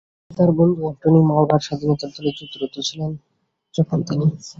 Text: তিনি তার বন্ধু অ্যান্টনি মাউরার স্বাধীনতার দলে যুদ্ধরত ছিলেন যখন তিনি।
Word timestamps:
তিনি 0.21 0.37
তার 0.37 0.49
বন্ধু 0.57 0.81
অ্যান্টনি 0.81 1.19
মাউরার 1.29 1.65
স্বাধীনতার 1.67 2.09
দলে 2.15 2.31
যুদ্ধরত 2.37 2.75
ছিলেন 2.87 3.11
যখন 3.73 3.97
তিনি। 4.07 4.25